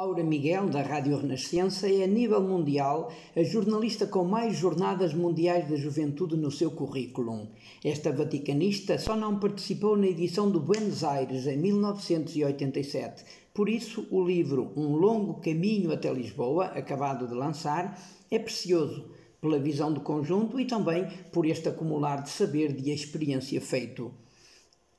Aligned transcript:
Aura 0.00 0.24
Miguel, 0.24 0.70
da 0.70 0.80
Rádio 0.80 1.18
Renascença, 1.18 1.86
é 1.86 2.04
a 2.04 2.06
nível 2.06 2.40
mundial 2.40 3.12
a 3.36 3.42
jornalista 3.42 4.06
com 4.06 4.24
mais 4.24 4.56
jornadas 4.56 5.12
mundiais 5.12 5.68
da 5.68 5.76
juventude 5.76 6.38
no 6.38 6.50
seu 6.50 6.70
currículo. 6.70 7.48
Esta 7.84 8.10
vaticanista 8.10 8.96
só 8.96 9.14
não 9.14 9.38
participou 9.38 9.98
na 9.98 10.06
edição 10.06 10.50
do 10.50 10.58
Buenos 10.58 11.04
Aires 11.04 11.46
em 11.46 11.58
1987. 11.58 13.24
Por 13.52 13.68
isso, 13.68 14.06
o 14.10 14.24
livro 14.24 14.72
Um 14.74 14.96
Longo 14.96 15.34
Caminho 15.34 15.92
até 15.92 16.10
Lisboa, 16.10 16.68
acabado 16.68 17.28
de 17.28 17.34
lançar, 17.34 18.02
é 18.30 18.38
precioso 18.38 19.04
pela 19.38 19.58
visão 19.58 19.92
do 19.92 20.00
conjunto 20.00 20.58
e 20.58 20.64
também 20.64 21.06
por 21.30 21.44
este 21.44 21.68
acumular 21.68 22.22
de 22.22 22.30
saber 22.30 22.72
de 22.72 22.90
experiência 22.90 23.60
feito. 23.60 24.10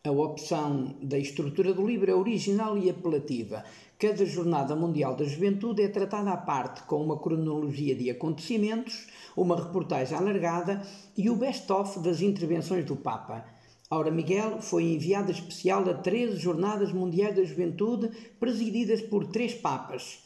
A 0.03 0.09
opção 0.09 0.95
da 0.99 1.15
estrutura 1.19 1.75
do 1.75 1.85
livro 1.85 2.09
é 2.09 2.15
original 2.15 2.75
e 2.75 2.89
apelativa. 2.89 3.63
Cada 4.01 4.25
Jornada 4.25 4.75
Mundial 4.75 5.15
da 5.15 5.23
Juventude 5.23 5.83
é 5.83 5.87
tratada 5.87 6.31
à 6.31 6.35
parte, 6.35 6.81
com 6.87 7.03
uma 7.03 7.19
cronologia 7.19 7.93
de 7.93 8.09
acontecimentos, 8.09 9.05
uma 9.37 9.55
reportagem 9.55 10.17
alargada 10.17 10.81
e 11.15 11.29
o 11.29 11.35
best-of 11.35 11.99
das 11.99 12.19
intervenções 12.19 12.83
do 12.83 12.95
Papa. 12.95 13.45
Aura 13.91 14.09
Miguel 14.09 14.59
foi 14.59 14.85
enviada 14.85 15.31
especial 15.31 15.87
a 15.87 15.93
13 15.93 16.37
Jornadas 16.37 16.91
Mundiais 16.91 17.35
da 17.35 17.43
Juventude, 17.43 18.09
presididas 18.39 19.03
por 19.03 19.27
três 19.27 19.53
Papas, 19.53 20.23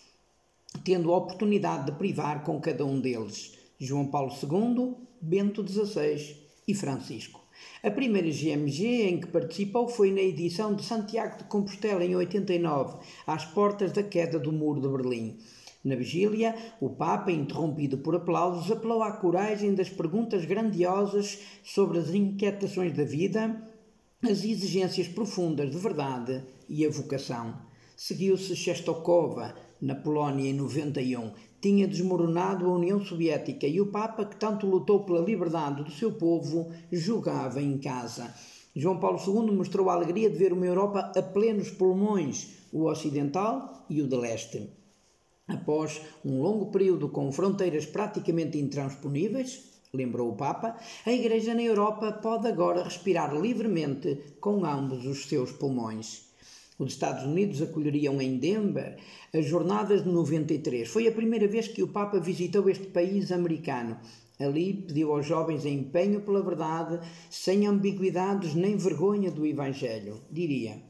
tendo 0.86 1.12
a 1.12 1.18
oportunidade 1.18 1.88
de 1.88 1.98
privar 1.98 2.46
com 2.46 2.62
cada 2.62 2.86
um 2.86 3.02
deles: 3.02 3.58
João 3.78 4.08
Paulo 4.08 4.32
II, 4.32 4.96
Bento 5.20 5.68
XVI 5.68 6.38
e 6.66 6.74
Francisco. 6.74 7.45
A 7.84 7.92
primeira 7.92 8.30
GMG 8.30 9.04
em 9.04 9.20
que 9.20 9.28
participou 9.28 9.88
foi 9.88 10.12
na 10.12 10.22
edição 10.22 10.76
de 10.76 10.84
Santiago 10.84 11.38
de 11.38 11.44
Compostela 11.46 12.04
em 12.04 12.16
89, 12.16 12.98
às 13.28 13.46
portas 13.46 13.92
da 13.92 14.04
queda 14.04 14.40
do 14.40 14.52
Muro 14.52 14.82
de 14.82 14.88
Berlim. 14.88 15.38
Na 15.84 15.96
vigília, 15.96 16.56
o 16.82 16.90
Papa, 16.90 17.32
interrompido 17.32 18.00
por 18.00 18.16
aplausos, 18.16 18.72
apelou 18.72 19.04
à 19.04 19.12
coragem 19.12 19.76
das 19.76 19.88
perguntas 19.88 20.44
grandiosas 20.44 21.40
sobre 21.64 22.00
as 22.00 22.10
inquietações 22.10 22.92
da 22.92 23.04
vida, 23.04 23.62
as 24.24 24.44
exigências 24.44 25.08
profundas 25.08 25.70
de 25.70 25.78
verdade 25.78 26.44
e 26.68 26.84
a 26.84 26.90
vocação. 26.90 27.54
Seguiu-se 27.96 28.56
Shestokova, 28.56 29.56
na 29.86 29.94
Polónia, 29.94 30.50
em 30.50 30.54
91, 30.54 31.32
tinha 31.62 31.88
desmoronado 31.88 32.66
a 32.66 32.74
União 32.74 33.00
Soviética 33.00 33.68
e 33.68 33.80
o 33.80 33.92
Papa, 33.92 34.26
que 34.26 34.36
tanto 34.36 34.66
lutou 34.66 35.06
pela 35.06 35.22
liberdade 35.22 35.84
do 35.84 35.92
seu 35.92 36.12
povo, 36.12 36.72
jogava 36.92 37.62
em 37.62 37.78
casa. 37.78 38.34
João 38.76 39.00
Paulo 39.00 39.20
II 39.20 39.56
mostrou 39.56 39.88
a 39.92 39.94
alegria 39.94 40.28
de 40.28 40.38
ver 40.38 40.54
uma 40.54 40.66
Europa 40.66 41.12
a 41.16 41.22
plenos 41.22 41.70
pulmões, 41.70 42.66
o 42.74 42.86
ocidental 42.86 43.86
e 43.88 44.02
o 44.02 44.08
de 44.08 44.16
leste. 44.16 44.72
Após 45.48 46.02
um 46.26 46.42
longo 46.42 46.72
período 46.72 47.10
com 47.10 47.32
fronteiras 47.32 47.86
praticamente 47.86 48.58
intransponíveis, 48.58 49.66
lembrou 49.94 50.32
o 50.32 50.36
Papa, 50.36 50.76
a 51.06 51.12
Igreja 51.12 51.54
na 51.54 51.62
Europa 51.62 52.12
pode 52.12 52.48
agora 52.48 52.84
respirar 52.84 53.40
livremente 53.40 54.36
com 54.42 54.66
ambos 54.66 55.06
os 55.06 55.28
seus 55.28 55.52
pulmões. 55.52 56.34
Os 56.78 56.92
Estados 56.92 57.24
Unidos 57.24 57.62
acolheriam 57.62 58.22
em 58.22 58.38
Denver 58.38 58.98
as 59.34 59.46
Jornadas 59.46 60.04
de 60.04 60.10
93. 60.10 60.88
Foi 60.88 61.08
a 61.08 61.12
primeira 61.12 61.48
vez 61.48 61.68
que 61.68 61.82
o 61.82 61.88
Papa 61.88 62.20
visitou 62.20 62.70
este 62.70 62.88
país 62.88 63.32
americano. 63.32 63.98
Ali 64.38 64.74
pediu 64.74 65.14
aos 65.14 65.26
jovens 65.26 65.66
empenho 65.66 66.20
pela 66.22 66.44
verdade, 66.44 67.00
sem 67.30 67.66
ambiguidades 67.66 68.54
nem 68.54 68.76
vergonha 68.76 69.32
do 69.32 69.46
Evangelho. 69.46 70.22
Diria: 70.30 70.84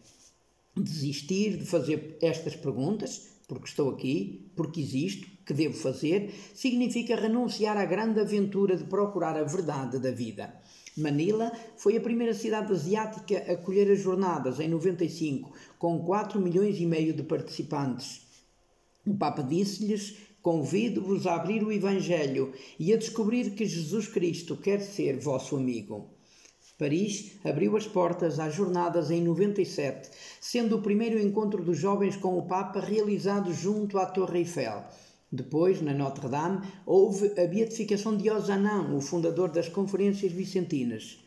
desistir 0.75 1.57
de 1.57 1.65
fazer 1.65 2.17
estas 2.21 2.55
perguntas, 2.55 3.29
porque 3.47 3.67
estou 3.67 3.91
aqui, 3.91 4.51
porque 4.55 4.81
existo, 4.81 5.27
que 5.45 5.53
devo 5.53 5.75
fazer, 5.75 6.33
significa 6.55 7.15
renunciar 7.15 7.77
à 7.77 7.85
grande 7.85 8.19
aventura 8.19 8.75
de 8.75 8.85
procurar 8.85 9.37
a 9.37 9.43
verdade 9.43 9.99
da 9.99 10.09
vida. 10.09 10.51
Manila 10.97 11.51
foi 11.75 11.97
a 11.97 12.01
primeira 12.01 12.33
cidade 12.33 12.71
asiática 12.71 13.37
a 13.37 13.53
acolher 13.53 13.91
as 13.91 13.99
jornadas 13.99 14.61
em 14.61 14.69
95, 14.69 15.51
com 15.77 15.99
4 15.99 16.39
milhões 16.39 16.79
e 16.79 16.85
meio 16.85 17.13
de 17.13 17.21
participantes. 17.21 18.21
O 19.05 19.13
Papa 19.13 19.41
disse-lhes: 19.41 20.15
Convido-vos 20.41 21.27
a 21.27 21.35
abrir 21.35 21.63
o 21.63 21.71
Evangelho 21.71 22.53
e 22.79 22.93
a 22.93 22.97
descobrir 22.97 23.51
que 23.51 23.65
Jesus 23.65 24.07
Cristo 24.07 24.55
quer 24.55 24.79
ser 24.79 25.19
vosso 25.19 25.57
amigo. 25.57 26.09
Paris 26.77 27.33
abriu 27.43 27.75
as 27.75 27.87
portas 27.87 28.39
às 28.39 28.53
jornadas 28.53 29.11
em 29.11 29.21
97, 29.21 30.09
sendo 30.39 30.77
o 30.77 30.81
primeiro 30.81 31.19
encontro 31.19 31.63
dos 31.63 31.77
jovens 31.77 32.15
com 32.15 32.37
o 32.37 32.47
Papa 32.47 32.79
realizado 32.79 33.53
junto 33.53 33.97
à 33.97 34.05
Torre 34.05 34.39
Eiffel. 34.39 34.83
Depois, 35.31 35.81
na 35.81 35.93
Notre-Dame, 35.93 36.61
houve 36.85 37.31
a 37.39 37.47
beatificação 37.47 38.15
de 38.15 38.29
Osanã, 38.29 38.93
o 38.95 39.01
fundador 39.01 39.49
das 39.49 39.67
Conferências 39.67 40.31
Vicentinas. 40.31 41.19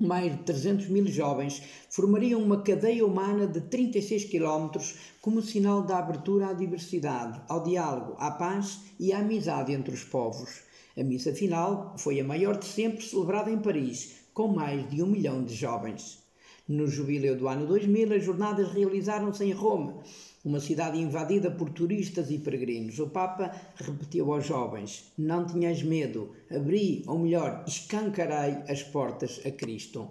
Mais 0.00 0.30
de 0.30 0.44
300 0.44 0.88
mil 0.88 1.06
jovens 1.08 1.60
formariam 1.90 2.40
uma 2.40 2.62
cadeia 2.62 3.04
humana 3.04 3.48
de 3.48 3.60
36 3.62 4.26
quilómetros 4.26 4.94
como 5.20 5.42
sinal 5.42 5.82
da 5.82 5.98
abertura 5.98 6.50
à 6.50 6.52
diversidade, 6.52 7.40
ao 7.48 7.64
diálogo, 7.64 8.14
à 8.18 8.30
paz 8.30 8.82
e 9.00 9.12
à 9.12 9.18
amizade 9.18 9.72
entre 9.72 9.92
os 9.92 10.04
povos. 10.04 10.62
A 10.96 11.02
missa 11.02 11.34
final 11.34 11.96
foi 11.98 12.20
a 12.20 12.24
maior 12.24 12.56
de 12.56 12.66
sempre 12.66 13.04
celebrada 13.04 13.50
em 13.50 13.58
Paris, 13.58 14.18
com 14.32 14.46
mais 14.46 14.88
de 14.88 15.02
um 15.02 15.06
milhão 15.06 15.42
de 15.42 15.52
jovens. 15.52 16.27
No 16.68 16.86
jubileu 16.86 17.34
do 17.34 17.48
ano 17.48 17.66
2000, 17.66 18.14
as 18.14 18.24
jornadas 18.24 18.70
realizaram-se 18.70 19.42
em 19.42 19.52
Roma, 19.52 20.02
uma 20.44 20.60
cidade 20.60 20.98
invadida 20.98 21.50
por 21.50 21.70
turistas 21.70 22.30
e 22.30 22.38
peregrinos. 22.38 22.98
O 22.98 23.08
Papa 23.08 23.50
repetiu 23.76 24.30
aos 24.30 24.46
jovens: 24.46 25.10
Não 25.16 25.46
tenhas 25.46 25.82
medo, 25.82 26.34
abri, 26.50 27.02
ou 27.06 27.20
melhor, 27.20 27.64
escancarei 27.66 28.58
as 28.68 28.82
portas 28.82 29.40
a 29.46 29.50
Cristo. 29.50 30.10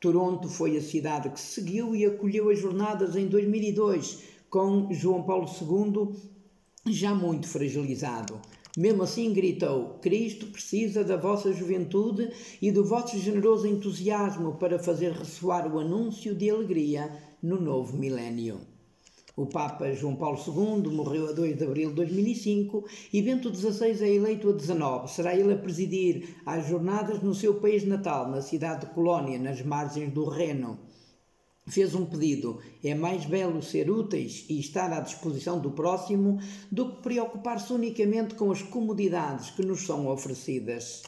Toronto 0.00 0.48
foi 0.48 0.76
a 0.78 0.82
cidade 0.82 1.28
que 1.28 1.40
seguiu 1.40 1.94
e 1.94 2.06
acolheu 2.06 2.48
as 2.48 2.58
jornadas 2.58 3.14
em 3.14 3.26
2002, 3.26 4.22
com 4.48 4.90
João 4.90 5.22
Paulo 5.22 5.46
II 5.46 6.14
já 6.86 7.14
muito 7.14 7.46
fragilizado. 7.46 8.40
Mesmo 8.76 9.04
assim, 9.04 9.32
gritou: 9.32 10.00
Cristo 10.00 10.46
precisa 10.48 11.04
da 11.04 11.16
vossa 11.16 11.52
juventude 11.52 12.28
e 12.60 12.72
do 12.72 12.84
vosso 12.84 13.16
generoso 13.18 13.68
entusiasmo 13.68 14.56
para 14.56 14.80
fazer 14.80 15.12
ressoar 15.12 15.72
o 15.72 15.78
anúncio 15.78 16.34
de 16.34 16.50
alegria 16.50 17.16
no 17.40 17.60
novo 17.60 17.96
milénio. 17.96 18.60
O 19.36 19.46
Papa 19.46 19.92
João 19.92 20.16
Paulo 20.16 20.38
II 20.38 20.92
morreu 20.92 21.28
a 21.28 21.32
2 21.32 21.56
de 21.56 21.64
abril 21.64 21.90
de 21.90 21.96
2005 21.96 22.84
e 23.12 23.22
Bento 23.22 23.54
XVI 23.54 24.04
é 24.04 24.14
eleito 24.14 24.48
a 24.48 24.52
19. 24.52 25.10
Será 25.10 25.34
ele 25.36 25.52
a 25.52 25.58
presidir 25.58 26.36
as 26.46 26.66
jornadas 26.66 27.20
no 27.20 27.34
seu 27.34 27.60
país 27.60 27.84
natal, 27.84 28.28
na 28.28 28.40
cidade 28.40 28.86
de 28.86 28.92
Colónia, 28.92 29.38
nas 29.38 29.60
margens 29.62 30.12
do 30.12 30.24
Reno. 30.24 30.78
Fez 31.66 31.94
um 31.94 32.06
pedido: 32.06 32.60
é 32.82 32.94
mais 32.94 33.24
belo 33.24 33.62
ser 33.62 33.90
úteis 33.90 34.44
e 34.48 34.60
estar 34.60 34.92
à 34.92 35.00
disposição 35.00 35.58
do 35.60 35.70
próximo 35.70 36.38
do 36.70 36.92
que 36.92 37.02
preocupar-se 37.02 37.72
unicamente 37.72 38.34
com 38.34 38.50
as 38.52 38.62
comodidades 38.62 39.50
que 39.50 39.64
nos 39.64 39.86
são 39.86 40.06
oferecidas. 40.08 41.02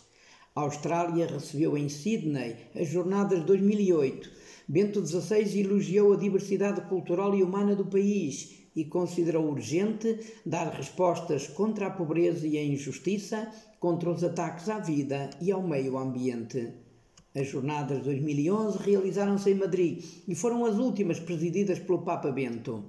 A 0.55 0.62
Austrália 0.62 1.27
recebeu 1.27 1.77
em 1.77 1.89
Sydney 1.89 2.56
as 2.75 2.89
jornadas 2.89 3.41
de 3.41 3.47
2008 3.47 4.37
Bento 4.69 5.06
XVI 5.06 5.61
elogiou 5.61 6.12
a 6.12 6.16
diversidade 6.16 6.81
cultural 6.89 7.37
e 7.37 7.43
humana 7.43 7.77
do 7.77 7.87
país 7.87 8.66
e 8.75 8.84
considerou 8.84 9.49
urgente 9.49 10.19
dar 10.45 10.72
respostas 10.72 11.47
contra 11.47 11.87
a 11.87 11.91
pobreza 11.91 12.49
e 12.49 12.59
a 12.59 12.65
injustiça, 12.65 13.49
contra 13.78 14.11
os 14.11 14.25
ataques 14.25 14.69
à 14.69 14.81
vida 14.81 15.31
e 15.41 15.53
ao 15.53 15.62
meio 15.62 15.97
ambiente. 15.97 16.86
As 17.39 17.49
jornadas 17.49 17.99
de 17.99 18.05
2011 18.05 18.79
realizaram-se 18.79 19.51
em 19.51 19.55
Madrid 19.55 20.03
e 20.27 20.35
foram 20.35 20.65
as 20.65 20.77
últimas 20.77 21.21
presididas 21.21 21.79
pelo 21.79 22.01
Papa 22.01 22.33
Bento. 22.33 22.83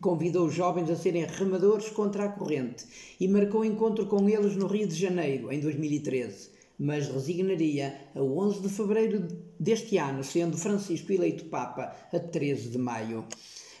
Convidou 0.00 0.48
os 0.48 0.54
jovens 0.54 0.90
a 0.90 0.96
serem 0.96 1.24
remadores 1.24 1.88
contra 1.90 2.24
a 2.24 2.28
corrente 2.28 2.84
e 3.20 3.28
marcou 3.28 3.64
encontro 3.64 4.06
com 4.06 4.28
eles 4.28 4.56
no 4.56 4.66
Rio 4.66 4.88
de 4.88 4.96
Janeiro, 4.96 5.52
em 5.52 5.60
2013 5.60 6.54
mas 6.76 7.06
resignaria 7.06 7.94
a 8.16 8.20
11 8.20 8.60
de 8.60 8.68
fevereiro 8.68 9.28
deste 9.60 9.96
ano, 9.96 10.24
sendo 10.24 10.56
Francisco 10.56 11.12
eleito 11.12 11.44
Papa 11.44 11.94
a 12.12 12.18
13 12.18 12.70
de 12.70 12.78
maio. 12.78 13.24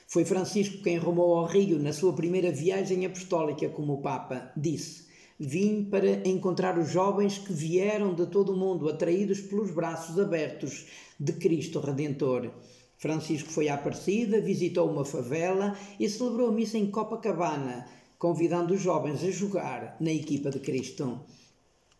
Foi 0.06 0.24
Francisco 0.24 0.80
quem 0.82 0.96
rumou 0.96 1.36
ao 1.36 1.46
Rio 1.46 1.80
na 1.80 1.92
sua 1.92 2.12
primeira 2.12 2.52
viagem 2.52 3.04
apostólica 3.04 3.68
como 3.68 4.00
Papa. 4.00 4.52
Disse: 4.56 5.03
Vim 5.38 5.84
para 5.84 6.28
encontrar 6.28 6.78
os 6.78 6.90
jovens 6.90 7.38
que 7.38 7.52
vieram 7.52 8.14
de 8.14 8.26
todo 8.26 8.52
o 8.52 8.56
mundo, 8.56 8.88
atraídos 8.88 9.40
pelos 9.40 9.72
braços 9.72 10.18
abertos 10.18 10.86
de 11.18 11.32
Cristo 11.32 11.80
Redentor. 11.80 12.52
Francisco 12.96 13.50
foi 13.50 13.68
à 13.68 13.74
Aparecida, 13.74 14.40
visitou 14.40 14.88
uma 14.88 15.04
favela 15.04 15.76
e 15.98 16.08
celebrou 16.08 16.50
a 16.50 16.52
missa 16.52 16.78
em 16.78 16.88
Copacabana, 16.88 17.84
convidando 18.16 18.74
os 18.74 18.80
jovens 18.80 19.24
a 19.24 19.30
jogar 19.32 19.96
na 19.98 20.12
equipa 20.12 20.50
de 20.50 20.60
Cristo. 20.60 21.20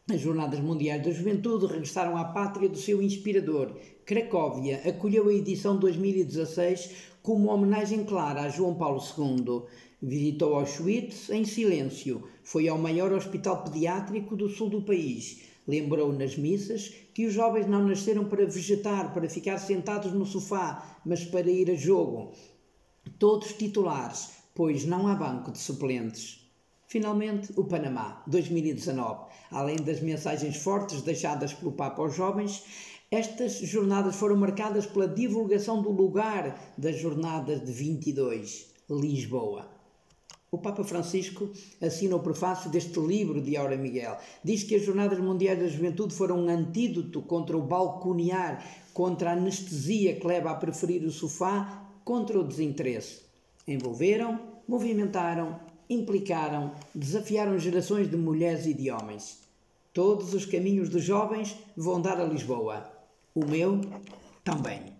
As 0.08 0.20
Jornadas 0.20 0.60
Mundiais 0.60 1.02
da 1.02 1.10
Juventude 1.10 1.66
regressaram 1.66 2.16
à 2.16 2.24
pátria 2.26 2.68
do 2.68 2.78
seu 2.78 3.02
inspirador. 3.02 3.74
Cracóvia 4.04 4.82
acolheu 4.86 5.28
a 5.28 5.34
edição 5.34 5.76
2016 5.76 7.14
como 7.22 7.50
homenagem 7.50 8.04
clara 8.04 8.42
a 8.42 8.48
João 8.50 8.74
Paulo 8.74 9.00
II. 9.00 9.62
Visitou 10.06 10.54
Auschwitz 10.56 11.30
em 11.30 11.46
silêncio, 11.46 12.28
foi 12.42 12.68
ao 12.68 12.76
maior 12.76 13.10
hospital 13.10 13.64
pediátrico 13.64 14.36
do 14.36 14.50
sul 14.50 14.68
do 14.68 14.82
país. 14.82 15.44
Lembrou 15.66 16.12
nas 16.12 16.36
missas 16.36 16.92
que 17.14 17.24
os 17.24 17.32
jovens 17.32 17.66
não 17.66 17.88
nasceram 17.88 18.26
para 18.26 18.44
vegetar, 18.44 19.14
para 19.14 19.30
ficar 19.30 19.56
sentados 19.56 20.12
no 20.12 20.26
sofá, 20.26 21.00
mas 21.06 21.24
para 21.24 21.50
ir 21.50 21.70
a 21.70 21.74
jogo. 21.74 22.32
Todos 23.18 23.54
titulares, 23.54 24.28
pois 24.54 24.84
não 24.84 25.08
há 25.08 25.14
banco 25.14 25.50
de 25.50 25.58
suplentes. 25.58 26.52
Finalmente, 26.86 27.54
o 27.56 27.64
Panamá, 27.64 28.22
2019. 28.26 29.24
Além 29.50 29.76
das 29.76 30.02
mensagens 30.02 30.58
fortes 30.58 31.00
deixadas 31.00 31.54
pelo 31.54 31.72
Papa 31.72 32.02
aos 32.02 32.14
jovens, 32.14 32.62
estas 33.10 33.54
jornadas 33.60 34.16
foram 34.16 34.36
marcadas 34.36 34.84
pela 34.84 35.08
divulgação 35.08 35.80
do 35.80 35.90
lugar 35.90 36.74
das 36.76 36.98
jornadas 36.98 37.64
de 37.64 37.72
22, 37.72 38.70
Lisboa. 38.90 39.73
O 40.54 40.58
Papa 40.58 40.84
Francisco 40.84 41.50
assina 41.82 42.14
o 42.14 42.20
prefácio 42.20 42.70
deste 42.70 43.00
livro 43.00 43.40
de 43.40 43.56
Aura 43.56 43.76
Miguel. 43.76 44.16
Diz 44.44 44.62
que 44.62 44.76
as 44.76 44.84
Jornadas 44.84 45.18
Mundiais 45.18 45.58
da 45.58 45.66
Juventude 45.66 46.14
foram 46.14 46.38
um 46.38 46.48
antídoto 46.48 47.20
contra 47.22 47.58
o 47.58 47.60
balconear, 47.60 48.64
contra 48.92 49.30
a 49.30 49.32
anestesia 49.32 50.14
que 50.14 50.24
leva 50.24 50.52
a 50.52 50.54
preferir 50.54 51.02
o 51.02 51.10
sofá, 51.10 51.88
contra 52.04 52.38
o 52.38 52.44
desinteresse. 52.44 53.22
Envolveram, 53.66 54.38
movimentaram, 54.68 55.58
implicaram, 55.90 56.70
desafiaram 56.94 57.58
gerações 57.58 58.08
de 58.08 58.16
mulheres 58.16 58.64
e 58.64 58.74
de 58.74 58.92
homens. 58.92 59.40
Todos 59.92 60.34
os 60.34 60.46
caminhos 60.46 60.88
dos 60.88 61.02
jovens 61.02 61.56
vão 61.76 62.00
dar 62.00 62.20
a 62.20 62.24
Lisboa. 62.24 62.88
O 63.34 63.44
meu 63.44 63.80
também. 64.44 64.93